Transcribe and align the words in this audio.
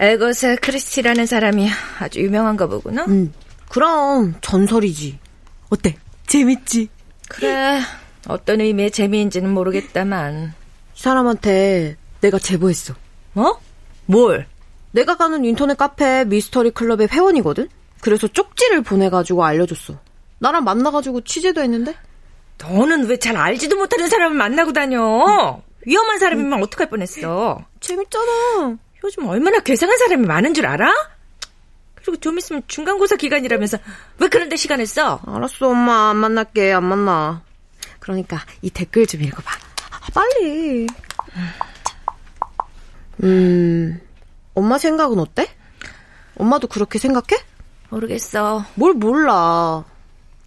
에거사 0.00 0.56
크리스티라는 0.56 1.26
사람이 1.26 1.68
아주 1.98 2.20
유명한가 2.20 2.66
보구나. 2.66 3.04
응. 3.08 3.32
그럼 3.68 4.34
전설이지. 4.40 5.18
어때? 5.68 5.96
재밌지? 6.26 6.88
그래. 7.28 7.80
어떤 8.26 8.60
의미의 8.62 8.90
재미인지는 8.90 9.50
모르겠다만. 9.50 10.54
이 10.96 11.00
사람한테 11.00 11.96
내가 12.22 12.38
제보했어. 12.38 12.94
뭐? 13.34 13.60
뭘? 14.06 14.46
내가 14.92 15.16
가는 15.18 15.44
인터넷 15.44 15.76
카페 15.76 16.24
미스터리 16.24 16.70
클럽의 16.70 17.08
회원이거든? 17.12 17.68
그래서 18.00 18.26
쪽지를 18.26 18.82
보내가지고 18.82 19.44
알려줬어. 19.44 19.98
나랑 20.38 20.64
만나가지고 20.64 21.20
취재도 21.20 21.60
했는데? 21.60 21.94
너는 22.58 23.04
왜 23.06 23.18
잘 23.18 23.36
알지도 23.36 23.76
못하는 23.76 24.08
사람을 24.08 24.36
만나고 24.36 24.72
다녀? 24.72 25.60
위험한 25.86 26.18
사람이면 26.18 26.62
어떡할 26.62 26.88
뻔했어. 26.88 27.64
재밌잖아. 27.80 28.78
요즘 29.04 29.26
얼마나 29.26 29.60
괴상한 29.60 29.96
사람이 29.98 30.26
많은 30.26 30.54
줄 30.54 30.66
알아? 30.66 30.92
그리고 31.94 32.16
좀 32.16 32.38
있으면 32.38 32.62
중간고사 32.66 33.16
기간이라면서 33.16 33.78
왜 34.18 34.28
그런데 34.28 34.56
시간을 34.56 34.86
써? 34.86 35.20
알았어, 35.26 35.68
엄마. 35.68 36.10
안 36.10 36.16
만날게. 36.16 36.72
안 36.72 36.84
만나. 36.84 37.42
그러니까 37.98 38.44
이 38.62 38.70
댓글 38.70 39.06
좀 39.06 39.22
읽어봐. 39.22 39.50
아, 39.90 40.06
빨리. 40.14 40.86
음, 43.22 44.00
엄마 44.54 44.78
생각은 44.78 45.18
어때? 45.18 45.48
엄마도 46.36 46.68
그렇게 46.68 46.98
생각해? 46.98 47.42
모르겠어. 47.90 48.64
뭘 48.74 48.94
몰라. 48.94 49.84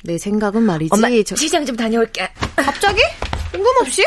내 0.04 0.18
생각은 0.18 0.64
말이지. 0.64 0.90
엄마, 0.92 1.08
저... 1.26 1.36
시장 1.36 1.66
좀 1.66 1.76
다녀올게. 1.76 2.30
갑자기? 2.56 3.02
뜬금없이? 3.52 4.04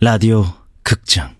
라디오 0.00 0.44
극장 0.84 1.34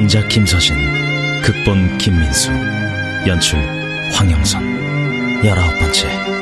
원작 0.00 0.30
김서진, 0.30 0.74
극본 1.42 1.98
김민수, 1.98 2.50
연출 3.26 3.58
황영선, 4.14 5.44
열아홉 5.44 5.78
번째. 5.78 6.39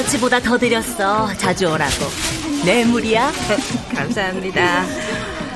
천 0.00 0.04
원어치보다 0.04 0.40
더 0.40 0.56
드렸어. 0.56 1.28
자주 1.36 1.66
오라고. 1.66 2.06
뇌물이야? 2.64 3.32
감사합니다. 3.94 4.84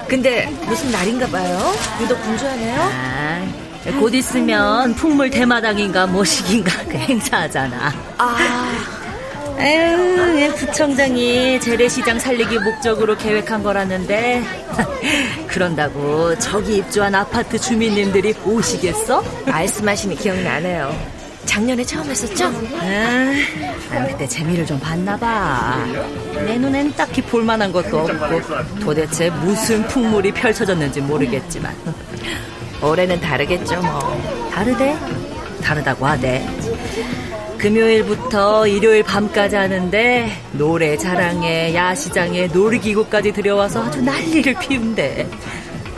근데 0.07 0.47
무슨 0.67 0.91
날인가 0.91 1.27
봐요? 1.29 1.73
유독 2.01 2.21
분주하네요? 2.23 2.77
아, 2.79 3.47
곧 3.99 4.15
있으면 4.15 4.95
풍물 4.95 5.31
대마당인가 5.31 6.07
뭐식인가 6.07 6.85
그 6.85 6.97
행사하잖아. 6.97 7.93
아. 8.19 8.69
아유, 9.57 10.53
부청장이 10.57 11.61
재래시장 11.61 12.19
살리기 12.19 12.59
목적으로 12.59 13.17
계획한 13.17 13.63
거라는데 13.63 14.43
그런다고 15.47 16.37
저기 16.39 16.79
입주한 16.79 17.15
아파트 17.15 17.59
주민님들이 17.59 18.35
오시겠어? 18.45 19.23
말씀하시니 19.47 20.17
기억나네요. 20.17 21.14
작년에 21.47 21.85
처음 21.85 22.09
했었죠? 22.11 22.47
아, 22.47 24.07
그때 24.07 24.27
재미를 24.27 24.67
좀 24.67 24.79
봤나 24.81 25.17
봐. 25.17 25.85
내 26.47 26.57
눈엔 26.59 26.93
딱히 26.95 27.23
볼만한 27.23 27.73
것도 27.73 28.01
없고 28.01 28.79
도대체 28.81 29.31
무슨 29.31 29.87
풍물이 29.89 30.33
펼쳐졌는지 30.33 31.01
모르겠지만 31.01 31.75
올해는 32.83 33.21
다르겠죠 33.21 33.81
뭐. 33.83 34.51
다르대? 34.53 34.97
다르다고 35.63 36.07
하대. 36.07 36.47
금요일부터 37.59 38.67
일요일 38.67 39.03
밤까지 39.05 39.57
하는데 39.57 40.31
노래 40.53 40.99
자랑에 40.99 41.75
야시장에 41.75 42.49
놀이기구까지 42.49 43.33
들여와서 43.33 43.85
아주 43.85 44.03
난리를 44.03 44.55
피운대. 44.59 45.27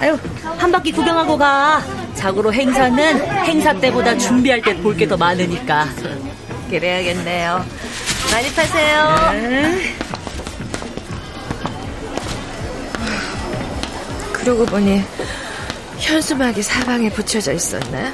아유 0.01 0.19
한 0.59 0.71
바퀴 0.73 0.93
구경하고 0.93 1.37
가. 1.39 1.83
자고로 2.15 2.53
행사는 2.53 3.21
행사 3.45 3.73
때보다 3.75 4.17
준비할 4.17 4.61
때 4.63 4.75
볼 4.83 4.97
게 4.97 5.07
더 5.07 5.17
많으니까. 5.17 5.87
그래야겠네요. 6.71 7.65
많이 8.33 8.53
파세요. 8.53 9.31
네. 9.33 9.95
그러고 14.33 14.65
보니 14.67 15.03
현수막이 15.99 16.63
사방에 16.63 17.11
붙여져 17.11 17.53
있었네. 17.53 18.13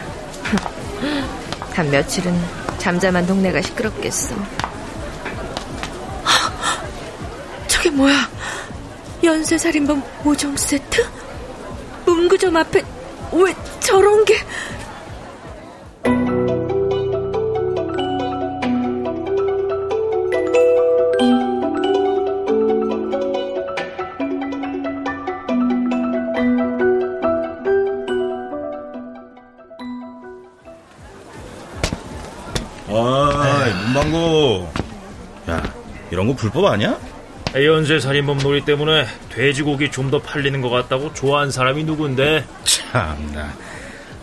한 1.74 1.90
며칠은 1.90 2.38
잠잠한 2.78 3.26
동네가 3.26 3.60
시끄럽겠어. 3.62 4.34
저게 7.68 7.90
뭐야? 7.90 8.28
연쇄살인범 9.22 10.02
5종 10.24 10.56
세트? 10.58 11.06
문구점 12.22 12.56
앞에 12.56 12.84
왜 13.32 13.54
저런 13.80 14.24
게... 14.24 14.34
아, 32.88 33.84
문방구. 33.86 34.68
야, 35.48 35.74
이런 36.10 36.28
거 36.28 36.34
불법 36.36 36.66
아니야? 36.66 36.96
연쇄 37.54 38.00
살인범 38.00 38.38
놀이 38.38 38.64
때문에 38.64 39.06
돼지고기 39.30 39.90
좀 39.90 40.10
더 40.10 40.18
팔리는 40.20 40.60
것 40.60 40.68
같다고 40.70 41.12
좋아하는 41.14 41.50
사람이 41.50 41.84
누군데? 41.84 42.44
참나. 42.64 43.52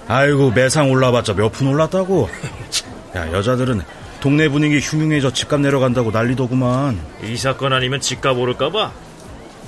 아이고 0.08 0.52
매상 0.52 0.92
올라봤자 0.92 1.34
몇 1.34 1.52
푼 1.52 1.68
올랐다고. 1.68 2.30
야 3.16 3.32
여자들은 3.32 3.82
동네 4.20 4.50
분위기 4.50 4.80
흉흉해져 4.80 5.32
집값 5.32 5.62
내려간다고 5.62 6.12
난리더구만. 6.12 7.00
이 7.24 7.38
사건 7.38 7.74
아니면 7.74 8.02
집값 8.02 8.38
오를까봐. 8.38 8.92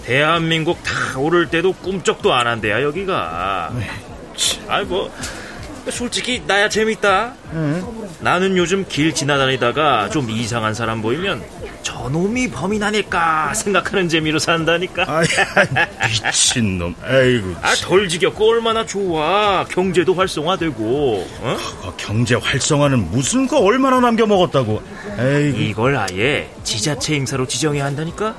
대한민국 0.06 0.82
다 0.84 1.18
오를 1.18 1.48
때도 1.48 1.74
꿈쩍도 1.74 2.34
안 2.34 2.46
한대야 2.48 2.82
여기가. 2.84 3.72
아이 4.68 4.84
뭐 4.86 5.12
솔직히 5.90 6.42
나야 6.46 6.70
재밌다. 6.70 7.34
응? 7.54 7.84
나는 8.20 8.56
요즘 8.56 8.86
길 8.88 9.14
지나다니다가 9.14 10.10
좀 10.10 10.30
이상한 10.30 10.74
사람 10.74 11.02
보이면 11.02 11.42
저놈이 11.82 12.50
범인 12.52 12.84
아닐까 12.84 13.54
생각하는 13.54 14.08
재미로 14.08 14.38
산다니까. 14.40 15.06
아 15.08 15.22
미친놈. 16.08 16.96
아이고. 17.04 17.56
아 17.62 17.74
덜 17.76 18.08
지겹고 18.08 18.50
얼마나 18.52 18.86
좋아. 18.86 19.66
경제도 19.66 20.14
활성화되고. 20.14 21.28
어? 21.42 21.58
아, 21.84 21.94
경제 21.98 22.36
활성화는 22.36 23.12
무슨 23.12 23.48
거 23.48 23.60
얼마나 23.60 24.00
남겨 24.00 24.26
먹었다고. 24.28 24.82
이걸 25.58 25.98
아예 25.98 26.50
지자체 26.64 27.16
행사로 27.16 27.48
지정해야 27.48 27.86
한다니까. 27.86 28.36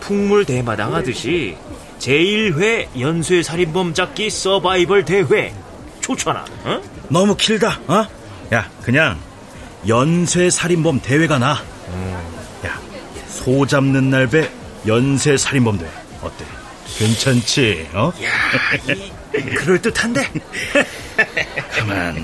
풍물 0.00 0.44
대마당 0.44 0.94
하듯이 0.94 1.56
제1회 1.98 2.86
연쇄 3.00 3.42
살인범 3.42 3.92
잡기 3.94 4.30
서바이벌 4.30 5.04
대회 5.04 5.52
좋잖아. 6.16 6.44
어? 6.64 6.80
너무 7.08 7.36
길다. 7.36 7.78
어? 7.86 8.06
야, 8.52 8.68
그냥 8.82 9.18
연쇄 9.86 10.48
살인범 10.50 11.00
대회가 11.00 11.38
나. 11.38 11.50
야, 12.66 12.78
소 13.28 13.66
잡는 13.66 14.10
날 14.10 14.26
배 14.28 14.50
연쇄 14.86 15.36
살인범 15.36 15.78
대회 15.78 15.88
어때? 16.22 16.44
괜찮지? 16.98 17.88
어? 17.92 18.12
그럴 19.32 19.80
듯한데. 19.82 20.26
가만. 21.78 22.16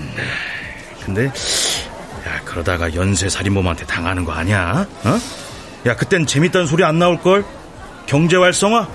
근데 1.04 1.26
야 1.26 2.40
그러다가 2.44 2.94
연쇄 2.94 3.28
살인범한테 3.28 3.84
당하는 3.86 4.24
거 4.24 4.32
아니야? 4.32 4.86
어? 5.04 5.18
야 5.86 5.94
그땐 5.96 6.24
재밌다는 6.26 6.66
소리 6.66 6.82
안 6.84 6.98
나올 6.98 7.20
걸? 7.20 7.44
경제 8.06 8.36
활성화? 8.36 8.88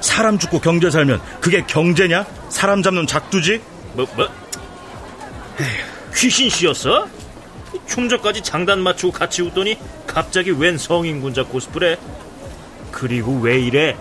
사람 0.00 0.38
죽고 0.38 0.60
경제 0.60 0.90
살면 0.90 1.20
그게 1.40 1.62
경제냐? 1.66 2.26
사람 2.50 2.82
잡는 2.82 3.06
작두지? 3.06 3.62
뭐 3.98 4.06
뭐? 4.14 4.28
귀신 6.14 6.48
씨였어? 6.48 7.08
좀 7.88 8.08
전까지 8.08 8.42
장단 8.42 8.78
맞추고 8.80 9.12
같이 9.12 9.42
웃더니 9.42 9.76
갑자기 10.06 10.52
웬 10.52 10.78
성인군자 10.78 11.44
코스프레? 11.44 11.98
그리고 12.92 13.40
왜 13.40 13.58
이래? 13.58 13.96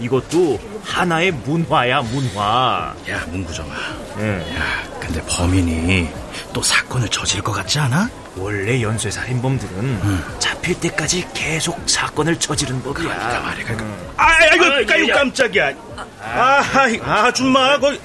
이것도 0.00 0.58
하나의 0.82 1.30
문화야 1.32 2.00
문화. 2.00 2.94
야 3.08 3.24
문구정아. 3.26 3.74
응. 4.16 4.44
야 4.56 4.98
근데 4.98 5.22
범인이 5.28 6.08
또 6.54 6.62
사건을 6.62 7.08
저질 7.10 7.42
것 7.42 7.52
같지 7.52 7.78
않아? 7.80 8.08
원래 8.36 8.80
연쇄 8.80 9.10
살인범들은 9.10 10.38
잡힐 10.38 10.80
때까지 10.80 11.26
계속 11.34 11.78
사건을 11.88 12.38
저지른 12.40 12.82
법이야. 12.82 13.14
그러니까 13.14 13.40
말이야. 13.40 13.64
그러니까. 13.66 13.84
아, 14.16 14.26
아이고, 14.50 14.64
아, 14.64 14.94
아이고 14.94 15.08
야. 15.10 15.14
깜짝이야. 15.14 15.72
아, 16.20 16.64
아이, 16.74 17.00
아줌마, 17.04 17.78
거기, 17.78 18.00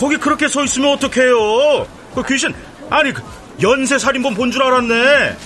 거기 0.00 0.16
그렇게 0.16 0.48
서 0.48 0.64
있으면 0.64 0.92
어떡해요? 0.94 1.86
그 2.14 2.22
귀신, 2.26 2.54
아니, 2.88 3.12
그 3.12 3.22
연쇄 3.60 3.98
살인범 3.98 4.34
본 4.34 4.50
줄 4.50 4.62
알았네. 4.62 5.36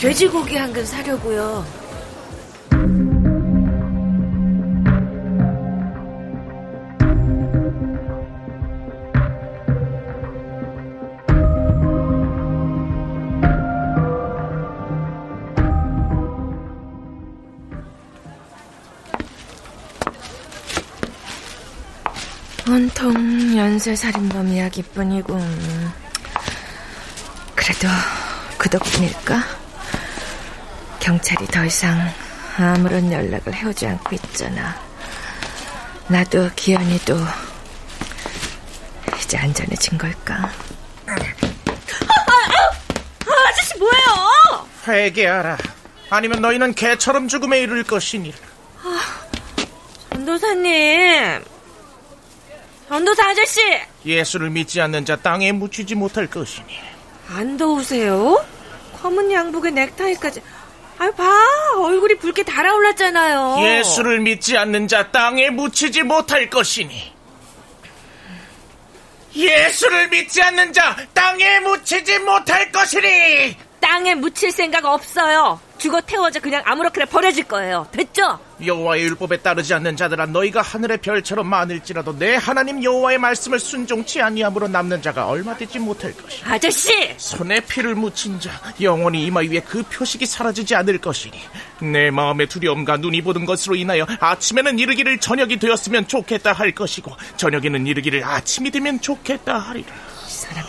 돼지고기 0.00 0.56
한 0.56 0.72
근 0.72 0.84
사려고요. 0.84 1.64
온통 23.76 23.92
연쇄살인범 23.92 24.48
이야기뿐이군. 24.48 25.92
그래도 27.54 27.88
그 28.56 28.70
덕분일까? 28.70 29.44
경찰이 30.98 31.46
더 31.48 31.64
이상 31.64 32.10
아무런 32.56 33.12
연락을 33.12 33.54
해오지 33.54 33.86
않고 33.86 34.14
있잖아. 34.14 34.80
나도 36.08 36.50
기현이도 36.56 37.18
이제 39.20 39.36
안전해진 39.36 39.98
걸까? 39.98 40.50
아저씨 43.46 43.78
뭐예요? 43.78 44.68
회개하라. 44.88 45.58
아니면 46.08 46.40
너희는 46.40 46.74
개처럼 46.74 47.28
죽음에 47.28 47.60
이를 47.60 47.84
것이니라. 47.84 48.36
전도사님, 50.12 51.44
전도사 52.88 53.30
아저씨 53.30 53.60
예수를 54.04 54.50
믿지 54.50 54.80
않는 54.80 55.04
자 55.04 55.16
땅에 55.16 55.52
묻히지 55.52 55.94
못할 55.94 56.26
것이니. 56.26 56.78
안 57.28 57.56
더우세요? 57.56 58.44
검은 59.02 59.30
양복에 59.32 59.70
넥타이까지. 59.70 60.42
아유 60.98 61.12
봐 61.12 61.24
얼굴이 61.76 62.16
붉게 62.16 62.44
달아올랐잖아요. 62.44 63.56
예수를 63.60 64.20
믿지 64.20 64.56
않는 64.56 64.88
자 64.88 65.10
땅에 65.10 65.50
묻히지 65.50 66.02
못할 66.04 66.48
것이니. 66.48 67.12
예수를 69.34 70.08
믿지 70.08 70.40
않는 70.40 70.72
자 70.72 70.96
땅에 71.12 71.60
묻히지 71.60 72.20
못할 72.20 72.70
것이니. 72.72 73.56
땅에 73.80 74.14
묻힐 74.14 74.50
생각 74.50 74.84
없어요. 74.84 75.60
죽어 75.78 76.00
태워져 76.00 76.40
그냥 76.40 76.62
아무렇게나 76.64 77.06
버려질 77.06 77.44
거예요. 77.44 77.86
됐죠? 77.92 78.38
여호와의 78.64 79.02
율법에 79.04 79.38
따르지 79.38 79.74
않는 79.74 79.96
자들아 79.96 80.26
너희가 80.26 80.62
하늘의 80.62 80.98
별처럼 80.98 81.46
많을지라도 81.46 82.18
내 82.18 82.36
하나님 82.36 82.82
여호와의 82.82 83.18
말씀을 83.18 83.58
순종치 83.58 84.22
아니함으로 84.22 84.68
남는 84.68 85.02
자가 85.02 85.26
얼마 85.28 85.54
되지 85.54 85.78
못할 85.78 86.14
것이니. 86.16 86.50
아저씨! 86.50 87.14
손에 87.18 87.60
피를 87.60 87.94
묻힌 87.94 88.40
자 88.40 88.50
영원히 88.80 89.24
이마 89.26 89.40
위에 89.40 89.60
그 89.60 89.82
표식이 89.82 90.24
사라지지 90.24 90.74
않을 90.74 90.98
것이니 90.98 91.38
내 91.80 92.10
마음의 92.10 92.46
두려움과 92.46 92.96
눈이 92.96 93.20
보는 93.22 93.44
것으로 93.44 93.76
인하여 93.76 94.06
아침에는 94.20 94.78
이르기를 94.78 95.18
저녁이 95.18 95.58
되었으면 95.58 96.08
좋겠다 96.08 96.52
할 96.54 96.72
것이고 96.72 97.12
저녁에는 97.36 97.86
이르기를 97.86 98.24
아침이 98.24 98.70
되면 98.70 99.00
좋겠다 99.00 99.58
하리라 99.58 99.88
이 100.26 100.30
사람이 100.30 100.68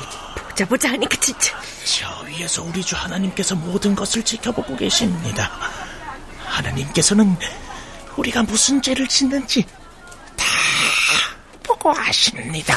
보자 0.57 0.65
보자 0.65 0.89
하니까 0.89 1.15
진짜. 1.19 1.56
저 1.86 2.21
위에서 2.21 2.63
우리 2.63 2.83
주 2.83 2.95
하나님께서 2.95 3.54
모든 3.54 3.94
것을 3.94 4.24
지켜보고 4.24 4.75
계십니다 4.75 5.51
하나님께서는 6.45 7.38
우리가 8.15 8.42
무슨 8.42 8.81
죄를 8.81 9.07
짓는지 9.07 9.63
다 10.36 10.45
보고 11.62 11.95
아십니다 11.95 12.75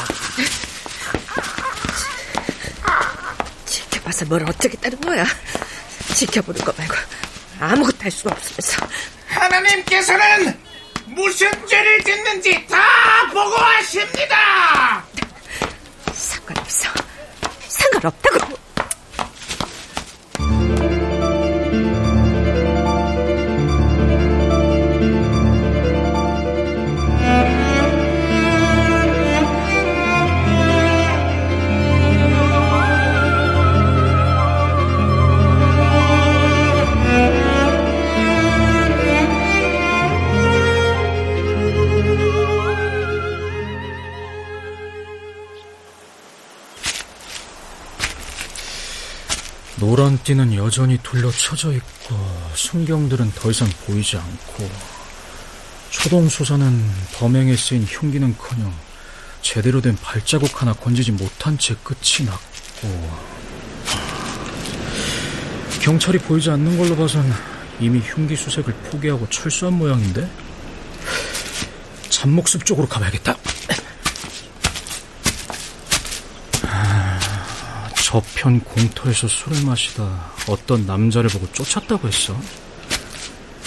지켜봐서 3.65 4.25
뭘 4.25 4.47
어쩌겠다는 4.47 5.01
거야. 5.01 5.25
지켜보는 6.13 6.61
거 6.63 6.71
말고 6.77 6.93
아무것도 7.59 7.97
할 8.01 8.11
수가 8.11 8.35
없으면서. 8.35 8.85
하나님께서는 9.27 10.59
무슨 11.07 11.49
죄를 11.67 12.03
짓는지 12.03 12.67
다 12.67 12.77
보고 13.33 13.57
아십니다 13.59 14.91
상관없어. 14.91 15.00
상관없다고. 17.91 18.50
노란 49.81 50.19
띠는 50.23 50.53
여전히 50.53 50.99
둘러쳐져 51.01 51.73
있고 51.73 52.15
순경들은 52.53 53.31
더 53.31 53.49
이상 53.49 53.67
보이지 53.87 54.15
않고 54.15 54.69
초동수사는 55.89 56.91
범행에 57.15 57.55
쓰인 57.55 57.83
흉기는커녕 57.85 58.71
제대로 59.41 59.81
된 59.81 59.97
발자국 59.97 60.61
하나 60.61 60.73
건지지 60.73 61.11
못한 61.11 61.57
채 61.57 61.75
끝이 61.83 62.27
났고 62.27 63.11
경찰이 65.81 66.19
보이지 66.19 66.51
않는 66.51 66.77
걸로 66.77 66.95
봐선 66.95 67.33
이미 67.79 68.01
흉기 68.01 68.35
수색을 68.35 68.71
포기하고 68.91 69.27
철수한 69.29 69.73
모양인데 69.79 70.29
잡목숲 72.07 72.65
쪽으로 72.65 72.87
가봐야겠다. 72.87 73.35
저편 78.11 78.59
공터에서 78.59 79.25
술을 79.25 79.63
마시다 79.63 80.33
어떤 80.49 80.85
남자를 80.85 81.29
보고 81.29 81.49
쫓았다고 81.53 82.09
했어. 82.09 82.37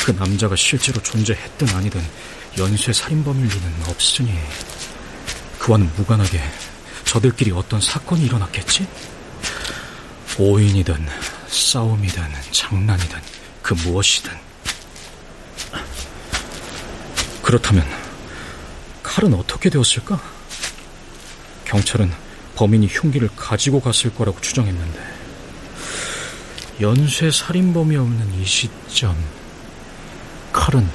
그 0.05 0.11
남자가 0.11 0.55
실제로 0.55 1.01
존재했든 1.03 1.71
아니든 1.71 2.05
연쇄 2.59 2.93
살인범일 2.93 3.47
리는 3.47 3.73
없으니 3.89 4.39
그와는 5.59 5.91
무관하게 5.97 6.43
저들끼리 7.07 7.53
어떤 7.53 7.81
사건이 7.81 8.27
일어났겠지? 8.27 8.87
오인이든 10.39 11.09
싸움이든 11.49 12.23
장난이든 12.51 13.19
그 13.63 13.73
무엇이든 13.73 14.31
그렇다면 17.41 17.87
칼은 19.03 19.33
어떻게 19.33 19.71
되었을까? 19.71 20.21
경찰은 21.65 22.24
범인이 22.55 22.87
흉기를 22.87 23.29
가지고 23.35 23.81
갔을 23.81 24.15
거라고 24.15 24.41
추정했는데 24.41 25.01
연쇄 26.81 27.31
살인범이 27.31 27.97
없는 27.97 28.35
이 28.41 28.45
시점 28.45 29.17
칼은 30.53 30.89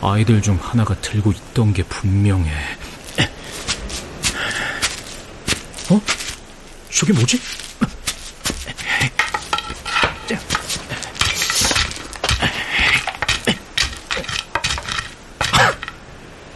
아이들 0.00 0.40
중 0.42 0.58
하나가 0.60 0.94
들고 1.00 1.32
있던 1.32 1.72
게 1.72 1.82
분명해 1.84 2.50
어? 5.90 6.00
저게 6.90 7.12
뭐지? 7.12 7.40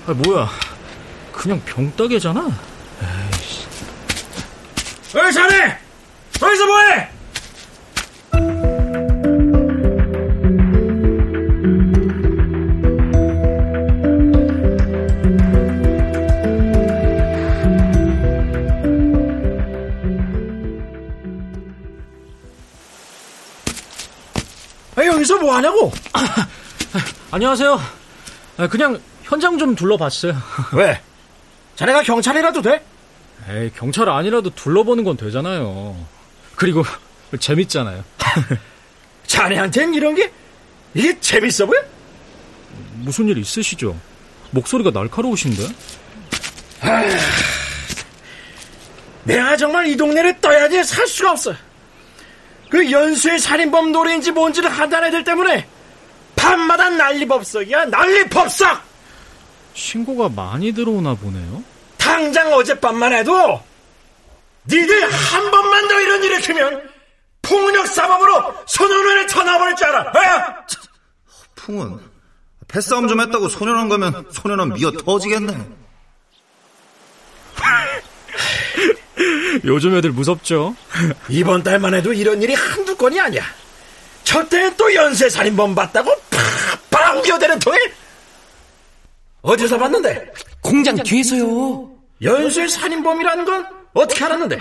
아, 0.07 0.13
뭐야. 0.15 0.49
그냥 1.33 1.61
병따개잖아. 1.67 2.68
여기서 25.07 25.39
뭐 25.39 25.55
하냐고? 25.57 25.93
안녕하세요. 27.31 27.81
아, 28.57 28.69
그냥 28.69 29.01
현장 29.23 29.59
좀 29.59 29.75
둘러봤어요. 29.75 30.35
왜? 30.75 31.01
자네가 31.77 32.03
경찰이라도 32.03 32.63
돼? 32.63 32.85
에이, 33.49 33.71
경찰 33.77 34.09
아니라도 34.09 34.51
둘러보는 34.51 35.05
건 35.05 35.17
되잖아요. 35.17 35.97
그리고 36.57 36.85
재밌잖아요. 37.39 38.05
자네한텐 39.27 39.95
이런 39.95 40.15
게 40.15 40.33
이게 40.95 41.19
재밌어 41.21 41.67
보여? 41.67 41.81
무슨 42.95 43.29
일 43.29 43.39
있으시죠? 43.39 43.97
목소리가 44.51 44.91
날카로우신데? 44.91 45.69
내가 49.25 49.57
정말 49.57 49.87
이 49.87 49.97
동네를 49.97 50.41
떠야지 50.41 50.83
살 50.85 51.07
수가 51.07 51.33
없어. 51.33 51.55
그 52.71 52.91
연수의 52.91 53.39
살인범 53.39 53.93
노래인지 53.93 54.33
뭔지를 54.33 54.71
하던 54.71 55.05
애들 55.05 55.25
때문에 55.25 55.67
밤마다 56.37 56.89
난리법석이야 56.91 57.87
난리법석! 57.87 58.81
신고가 59.75 60.29
많이 60.29 60.73
들어오나 60.73 61.15
보네요. 61.15 61.63
당장 61.97 62.53
어젯밤만 62.53 63.13
해도 63.13 63.61
니들 64.67 65.13
한 65.13 65.51
번만 65.51 65.89
더 65.89 66.01
이런 66.01 66.25
일을 66.25 66.41
크면 66.43 66.89
폭력 67.43 67.87
사범으로 67.87 68.55
소년원에 68.67 69.27
쳐나버릴 69.27 69.77
줄 69.77 69.87
알아. 69.89 70.11
어? 70.11 70.55
풍은 71.55 71.99
패싸움 72.67 73.09
좀 73.09 73.21
했다고 73.21 73.49
소년원 73.49 73.89
가면 73.89 74.29
소년원 74.33 74.75
미어 74.75 74.91
터지겠네. 74.91 75.78
요즘 79.65 79.97
애들 79.97 80.11
무섭죠? 80.13 80.75
이번 81.29 81.63
달만 81.63 81.95
해도 81.95 82.13
이런 82.13 82.43
일이 82.43 82.55
한두 82.55 82.97
건이 82.97 83.19
아니야. 83.21 83.43
저때는 84.25 84.77
또 84.77 84.95
연쇄 84.95 85.29
살인범 85.29 85.75
봤다고 85.75 86.15
팍팍 86.91 87.19
우겨대는 87.19 87.59
통일? 87.59 87.81
어디서 89.43 89.79
봤는데? 89.79 90.33
공장 90.61 90.97
뒤에서요. 90.97 91.91
연쇄 92.23 92.69
살인범이라는 92.69 93.45
건 93.45 93.67
어떻게 93.95 94.25
알았는데? 94.25 94.59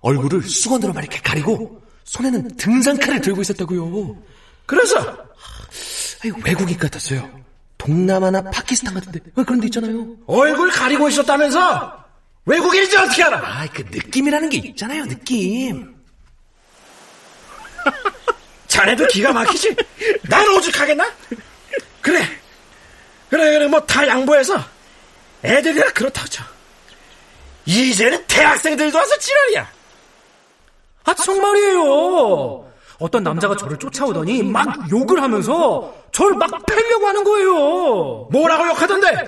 얼굴을 0.00 0.42
수건으로만 0.42 1.04
이렇게 1.04 1.20
가리고 1.20 1.82
손에는 2.04 2.56
등산칼을 2.56 3.20
들고 3.20 3.42
있었다고요. 3.42 4.16
그래서 4.66 5.16
외국인 6.44 6.76
같았어요. 6.78 7.28
동남아나 7.78 8.42
파키스탄 8.50 8.92
같은데 8.94 9.20
어, 9.36 9.42
그런 9.42 9.60
데 9.60 9.66
있잖아요. 9.66 10.06
얼굴 10.26 10.70
가리고 10.70 11.08
있었다면서 11.08 11.99
외국인인지 12.46 12.96
어떻게 12.96 13.22
알아? 13.22 13.38
아, 13.38 13.66
그 13.72 13.82
느낌이라는 13.90 14.48
게 14.48 14.56
있잖아요, 14.58 15.04
느낌. 15.06 15.94
자네도 18.66 19.06
기가 19.08 19.32
막히지? 19.32 19.74
난 20.28 20.46
오죽하겠나? 20.48 21.04
그래. 22.00 22.20
그래, 23.28 23.50
그래, 23.52 23.66
뭐 23.68 23.80
다 23.86 24.06
양보해서 24.06 24.54
애들이라 25.44 25.92
그렇다고 25.92 26.28
쳐. 26.28 26.42
이제는 27.66 28.24
대학생들도 28.26 28.96
와서 28.96 29.18
지랄이야. 29.18 29.70
아, 31.04 31.14
정말이에요. 31.14 32.70
어떤 32.98 33.22
남자가 33.22 33.56
저를 33.56 33.78
쫓아오더니 33.78 34.42
막 34.42 34.90
욕을 34.90 35.22
하면서 35.22 35.94
저를 36.12 36.36
막 36.36 36.50
패려고 36.66 37.06
하는 37.06 37.24
거예요. 37.24 38.28
뭐라고 38.30 38.66
욕하던데? 38.68 39.26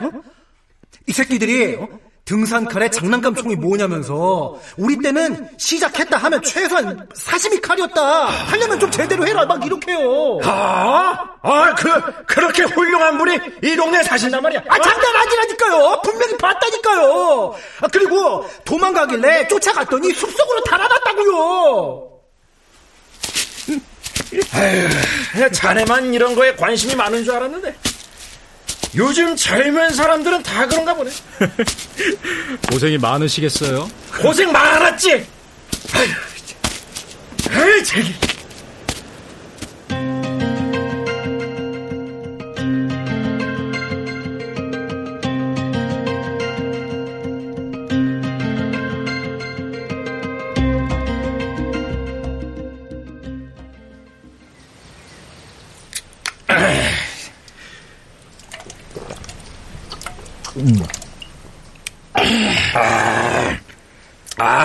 이 1.06 1.12
새끼들이 1.12 1.76
어? 1.76 1.88
등산칼에 2.32 2.88
장난감 2.88 3.34
총이 3.34 3.56
뭐냐면서 3.56 4.58
우리 4.78 4.96
때는 4.96 5.50
시작했다 5.58 6.16
하면 6.16 6.42
최소한 6.42 7.06
사시미 7.14 7.60
칼이었다. 7.60 8.24
하려면 8.26 8.80
좀 8.80 8.90
제대로 8.90 9.26
해라. 9.26 9.44
막 9.44 9.62
이렇게요. 9.62 10.40
아, 10.42 11.36
아, 11.42 11.74
그, 11.74 12.24
그렇게 12.24 12.62
훌륭한 12.62 13.18
분이 13.18 13.38
이 13.62 13.76
동네에 13.76 14.02
사신단 14.04 14.42
말이야. 14.42 14.62
아, 14.66 14.78
장난 14.78 15.16
아니라니까요. 15.16 16.00
분명히 16.02 16.36
봤다니까요. 16.38 17.54
아, 17.82 17.88
그리고 17.92 18.48
도망가길래 18.64 19.48
쫓아갔더니 19.48 20.14
숲속으로 20.14 20.62
달아났다고요. 20.62 22.08
아휴, 24.54 25.50
자네만 25.50 26.14
이런 26.14 26.34
거에 26.34 26.56
관심이 26.56 26.94
많은 26.94 27.24
줄 27.24 27.34
알았는데. 27.34 27.91
요즘 28.94 29.34
젊은 29.36 29.90
사람들은 29.90 30.42
다 30.42 30.66
그런가 30.66 30.94
보네. 30.94 31.10
고생이 32.70 32.98
많으시겠어요? 32.98 33.88
고생 34.20 34.52
많았지? 34.52 35.26
아휴, 35.94 37.58
아이, 37.58 37.84
저기. 37.84 38.14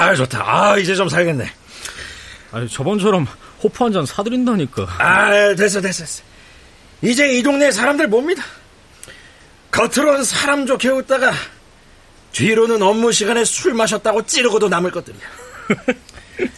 아, 0.08 0.16
좋다. 0.16 0.42
아, 0.46 0.78
이제 0.78 0.96
좀 0.96 1.10
살겠네. 1.10 1.52
아니, 2.52 2.70
저번처럼 2.70 3.28
호프 3.64 3.84
한 3.84 3.92
잔 3.92 4.06
사드린다니까. 4.06 4.84
아, 5.00 5.54
됐어, 5.56 5.82
됐어, 5.82 6.04
됐어. 6.06 6.24
이제 7.02 7.28
이 7.34 7.44
동네 7.44 7.72
사람들 7.72 8.08
뭡니다. 8.08 8.44
겉으로는 9.72 10.24
사람 10.24 10.66
좋게 10.66 10.90
웃다가 10.90 11.32
뒤로는 12.32 12.82
업무 12.82 13.12
시간에 13.12 13.44
술 13.46 13.74
마셨다고 13.74 14.26
찌르고도 14.26 14.70
남을 14.70 14.92
것들이야. 14.92 15.22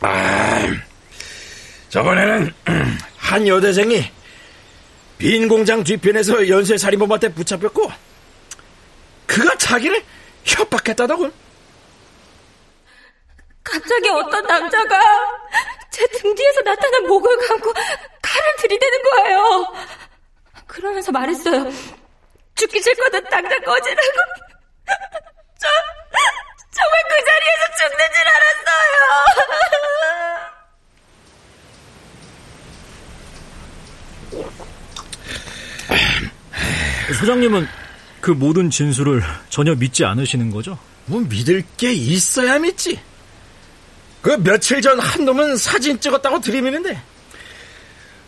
아, 0.00 0.68
저번에는 1.88 2.52
한 3.16 3.46
여대생이 3.46 4.04
빈 5.18 5.48
공장 5.48 5.82
뒤편에서 5.82 6.48
연쇄 6.48 6.76
살인범한테 6.78 7.32
붙잡혔고 7.34 7.90
그가 9.38 9.56
자기를 9.56 10.02
협박했다더군. 10.44 11.32
갑자기 13.62 14.08
어떤 14.08 14.44
남자가 14.46 15.00
제 15.90 16.06
등 16.06 16.34
뒤에서 16.34 16.60
나타난 16.62 17.06
목을 17.06 17.36
감고 17.48 17.72
칼을 17.72 18.56
들이대는 18.58 19.02
거예요. 19.02 19.74
그러면서 20.66 21.12
말했어요. 21.12 21.70
죽기 22.56 22.82
싫거든 22.82 23.22
당장 23.30 23.60
꺼지라고. 23.62 24.08
저 25.58 25.68
정말 26.72 27.02
그 27.08 27.24
자리에서 27.24 27.64
죽는 27.78 28.12
줄 28.12 28.18
알았어요. 28.28 29.68
소장님은 37.20 37.66
그 38.28 38.32
모든 38.34 38.68
진술을 38.68 39.22
전혀 39.48 39.74
믿지 39.74 40.04
않으시는 40.04 40.50
거죠? 40.50 40.78
뭐 41.06 41.18
믿을 41.22 41.64
게 41.78 41.90
있어야 41.94 42.58
믿지. 42.58 43.00
그 44.20 44.36
며칠 44.42 44.82
전 44.82 45.00
한 45.00 45.24
놈은 45.24 45.56
사진 45.56 45.98
찍었다고 45.98 46.38
들이미는데 46.42 47.00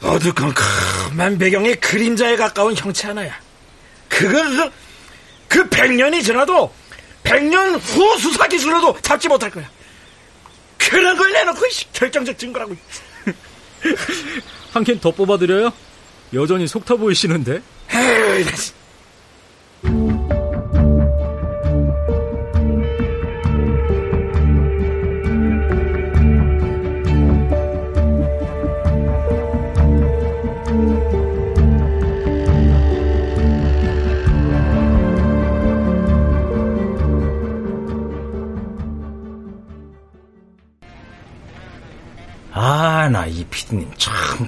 어두컴컴한 0.01 1.37
배경에 1.37 1.75
그림자에 1.75 2.37
가까운 2.37 2.75
형체 2.75 3.09
하나야. 3.09 3.39
그거 4.09 4.43
그, 4.43 4.71
그 5.49 5.69
100년이 5.69 6.25
지나도 6.25 6.73
100년 7.23 7.79
후 7.79 8.19
수사 8.21 8.49
기술로도 8.49 9.03
잡지 9.03 9.29
못할 9.29 9.51
거야. 9.51 9.69
그런 10.79 11.15
걸 11.19 11.31
내놓고 11.31 11.61
결정적 11.93 12.39
증거라고. 12.39 12.75
한 14.73 14.83
캔 14.83 14.99
더 14.99 15.11
뽑아드려요? 15.11 15.71
여전히 16.33 16.67
속타 16.67 16.97
보이시는데? 16.97 17.61
에이, 17.93 18.45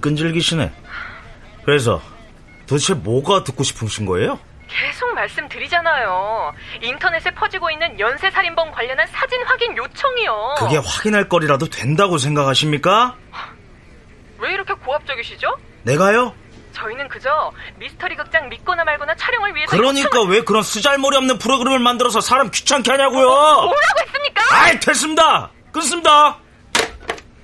끈질기시네. 0.02 0.71
그래서 1.64 2.02
도대체 2.66 2.92
뭐가 2.92 3.44
듣고 3.44 3.62
싶으신 3.64 4.04
거예요? 4.04 4.38
계속 4.68 5.12
말씀드리잖아요. 5.14 6.54
인터넷에 6.82 7.30
퍼지고 7.32 7.71
있는 7.71 7.99
연쇄살인범 8.00 8.73
관련한 8.73 9.06
사진 9.09 9.42
확인 9.44 9.76
요청이요. 9.76 10.54
그게 10.59 10.76
확인할 10.78 11.28
거리라도 11.28 11.66
된다고 11.68 12.18
생각하십니까? 12.18 13.16
왜 14.38 14.52
이렇게 14.52 14.73
고압적이시죠? 14.75 15.56
내가요? 15.85 16.35
저희는 16.73 17.06
그저 17.09 17.52
미스터리 17.76 18.16
극장 18.16 18.49
믿거나 18.49 18.82
말거나 18.85 19.14
촬영을 19.16 19.54
위해서 19.54 19.71
그러니까 19.76 20.09
요청을- 20.09 20.30
왜 20.30 20.40
그런 20.40 20.62
쓰잘머리 20.62 21.16
없는 21.18 21.38
프로그램을 21.38 21.78
만들어서 21.78 22.23
사람 22.23 22.50
귀찮게 22.50 22.90
하냐고요? 22.90 23.26
뭐라고 23.26 23.75
했습니까? 24.06 24.42
아이 24.52 24.80
됐습니다. 24.80 25.50
끊습니다. 25.71 26.38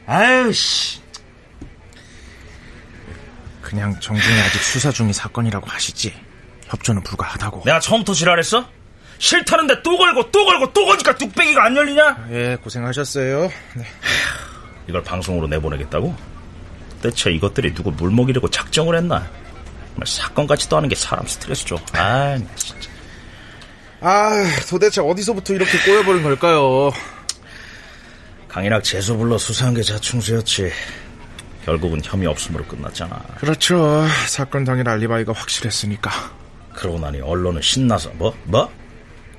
아유 0.06 0.50
씨. 0.54 1.02
그냥 3.68 4.00
정중히 4.00 4.40
아직 4.40 4.62
수사 4.62 4.90
중인 4.90 5.12
사건이라고 5.12 5.66
하시지. 5.68 6.14
협조는 6.68 7.02
불가하다고. 7.02 7.64
내가 7.66 7.78
처음부터 7.80 8.14
지랄했어? 8.14 8.66
싫다는데 9.18 9.82
또 9.82 9.98
걸고 9.98 10.30
또 10.30 10.46
걸고 10.46 10.72
또 10.72 10.86
거니까 10.86 11.14
뚝배기가 11.14 11.66
안 11.66 11.76
열리냐? 11.76 12.28
예, 12.30 12.56
고생하셨어요. 12.62 13.42
네. 13.74 13.84
이걸 14.88 15.02
방송으로 15.02 15.48
내보내겠다고? 15.48 16.16
대체 17.02 17.30
이것들이 17.30 17.74
누굴 17.74 17.92
물먹이려고 17.92 18.48
작정을 18.48 18.96
했나? 18.96 19.28
정말 19.90 20.06
사건 20.06 20.46
같지도 20.46 20.78
않은 20.78 20.88
게 20.88 20.94
사람 20.94 21.26
스트레스 21.26 21.66
줘. 21.66 21.76
아, 21.92 22.38
진짜. 22.56 22.88
아, 24.00 24.30
도대체 24.70 25.02
어디서부터 25.02 25.52
이렇게 25.52 25.78
꼬여버린 25.80 26.22
걸까요? 26.22 26.90
강인학 28.48 28.82
재수 28.82 29.14
불러 29.18 29.36
수사한 29.36 29.74
게 29.74 29.82
자충수였지. 29.82 30.72
결국은 31.68 32.00
혐의 32.02 32.26
없음으로 32.26 32.64
끝났잖아. 32.64 33.22
그렇죠. 33.36 34.06
사건 34.26 34.64
당일 34.64 34.88
알리바이가 34.88 35.34
확실했으니까. 35.34 36.10
그러고 36.72 36.98
나니 36.98 37.20
언론은 37.20 37.60
신나서 37.60 38.10
뭐? 38.14 38.34
뭐? 38.44 38.72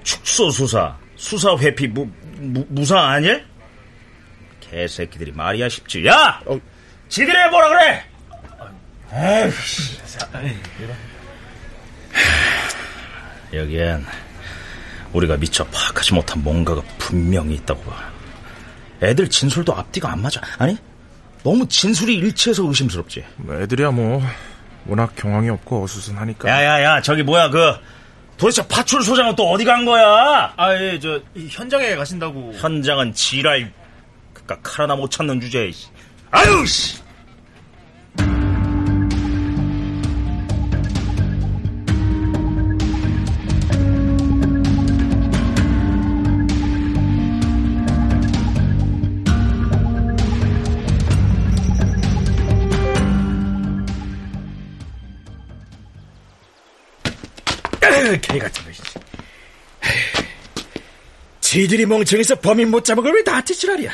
축소 0.03 0.51
수사, 0.51 0.95
수사 1.15 1.57
회피 1.57 1.87
무, 1.87 2.07
무, 2.37 2.63
무사 2.69 2.99
아닐? 2.99 3.43
개새끼들이 4.59 5.31
말이야 5.31 5.69
싶지. 5.69 6.05
야! 6.05 6.39
지들이 7.07 7.35
해보라 7.35 7.69
그래! 7.69 8.05
씨. 9.65 9.97
여기엔 13.53 14.05
우리가 15.13 15.35
미처 15.37 15.65
파악하지 15.65 16.13
못한 16.13 16.43
뭔가가 16.43 16.83
분명히 16.99 17.55
있다고 17.55 17.81
봐. 17.85 18.11
애들 19.01 19.27
진술도 19.31 19.73
앞뒤가 19.75 20.11
안 20.11 20.21
맞아. 20.21 20.39
아니, 20.59 20.77
너무 21.43 21.67
진술이 21.67 22.15
일치해서 22.15 22.63
의심스럽지. 22.67 23.23
애들이야 23.49 23.91
뭐 23.91 24.21
워낙 24.85 25.15
경황이 25.15 25.49
없고 25.49 25.83
어수선하니까. 25.83 26.49
야야야, 26.49 27.01
저기 27.01 27.23
뭐야 27.23 27.49
그 27.49 27.73
도대체 28.37 28.65
파출 28.67 29.03
소장은 29.03 29.35
또 29.35 29.49
어디 29.51 29.65
간 29.65 29.83
거야? 29.85 30.53
아, 30.55 30.73
예, 30.75 30.97
저, 30.99 31.21
현장에 31.49 31.95
가신다고. 31.95 32.53
현장은 32.55 33.13
지랄, 33.13 33.71
그깟 34.33 34.59
칼 34.63 34.83
하나 34.83 34.95
못 34.95 35.11
찾는 35.11 35.41
주제에. 35.41 35.71
씨. 35.71 35.87
아유, 36.31 36.65
씨! 36.65 36.99
개 58.21 58.39
같은 58.39 58.63
거. 58.63 58.71
지들이 61.41 61.85
멍청해서 61.85 62.35
범인 62.35 62.69
못 62.69 62.85
잡은 62.85 63.03
걸 63.03 63.13
왜 63.13 63.21
나한테 63.23 63.53
지랄이야? 63.53 63.91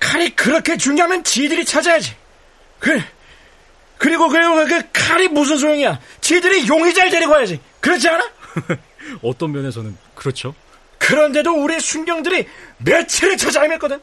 칼이 0.00 0.30
그렇게 0.30 0.76
중요하면 0.76 1.22
지들이 1.24 1.64
찾아야지. 1.64 2.14
그, 2.78 3.00
그리고 3.98 4.28
그, 4.28 4.38
그 4.68 4.82
칼이 4.92 5.28
무슨 5.28 5.58
소용이야? 5.58 5.98
지들이 6.20 6.66
용의자를 6.68 7.10
데리고 7.10 7.32
와야지. 7.32 7.60
그렇지 7.80 8.08
않아? 8.08 8.24
어떤 9.22 9.52
면에서는 9.52 9.96
그렇죠. 10.14 10.54
그런데도 10.98 11.52
우리 11.52 11.78
순경들이 11.78 12.48
며칠을 12.78 13.36
찾아 13.36 13.62
헤맸거든. 13.62 14.00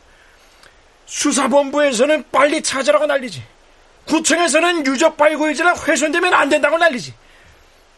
수사본부에서는 1.05 2.25
빨리 2.31 2.61
찾으라고 2.61 3.05
난리지. 3.05 3.43
구청에서는 4.05 4.85
유적 4.85 5.17
발굴지라 5.17 5.73
훼손되면 5.87 6.33
안 6.33 6.49
된다고 6.49 6.77
난리지. 6.77 7.13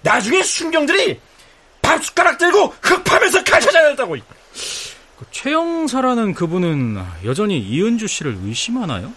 나중에 0.05 0.43
순경들이 0.43 1.19
밥숟가락 1.81 2.37
들고 2.37 2.75
흙 2.79 3.03
파면서 3.03 3.43
칼 3.43 3.59
찾아야 3.59 3.87
된다고. 3.87 4.15
그 5.17 5.25
최영사라는 5.31 6.35
그분은 6.35 7.03
여전히 7.25 7.59
이은주 7.59 8.05
씨를 8.07 8.37
의심하나요? 8.43 9.11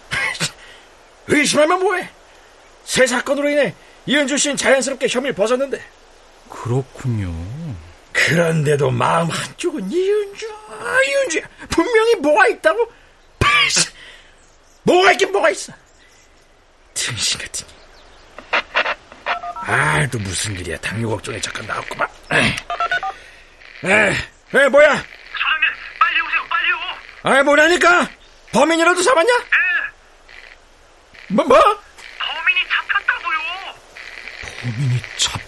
의심하면 1.27 1.79
뭐해? 1.79 2.09
새 2.85 3.05
사건으로 3.05 3.49
인해 3.51 3.75
이은주 4.07 4.37
씨는 4.37 4.57
자연스럽게 4.57 5.07
혐의를 5.07 5.35
벗었는데. 5.35 5.79
그렇군요. 6.49 7.33
그런데도 8.11 8.89
마음 8.89 9.29
한쪽은 9.29 9.91
이은주, 9.91 10.47
이은주야. 11.07 11.43
분명히 11.69 12.15
뭐가 12.15 12.47
있다고? 12.47 12.91
뭐가 14.83 15.11
있긴 15.11 15.31
뭐가 15.31 15.51
있어. 15.51 15.71
등신 16.95 17.39
같은. 17.39 17.78
아, 19.61 20.07
또 20.11 20.17
무슨 20.19 20.55
일이야. 20.55 20.77
당뇨 20.77 21.09
걱정에 21.09 21.39
잠깐 21.41 21.65
나왔구만. 21.67 22.07
에, 23.85 23.89
에, 23.89 24.67
뭐야? 24.69 24.87
사장님, 24.89 25.05
빨리 25.99 26.21
오세요, 26.21 26.45
빨리요. 26.49 26.77
아, 27.23 27.43
뭐라니까? 27.43 28.09
범인이라도 28.51 29.01
잡았냐? 29.01 29.33
뭐, 31.29 31.45
뭐? 31.45 31.57
범인이 31.59 32.59
잡혔다고요. 32.69 33.39
범인이 34.41 35.01
잡 35.17 35.38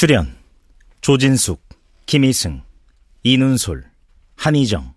출연 0.00 0.32
조진숙, 1.00 1.60
김희승, 2.06 2.62
이눈솔, 3.24 3.90
한희정, 4.36 4.94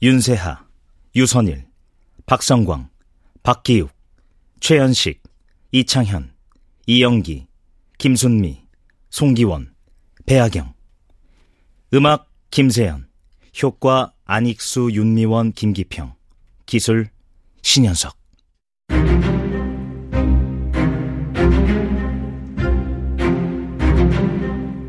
윤세하, 0.00 0.64
유선일, 1.14 1.66
박성광, 2.24 2.88
박기욱, 3.42 3.90
최연식, 4.60 5.22
이창현, 5.72 6.32
이영기, 6.86 7.46
김순미, 7.98 8.64
송기원, 9.10 9.74
배아경. 10.24 10.72
음악 11.92 12.32
김세연 12.50 13.06
효과 13.62 14.14
안익수, 14.24 14.92
윤미원, 14.94 15.52
김기평. 15.52 16.14
기술 16.64 17.10
신현석 17.60 18.16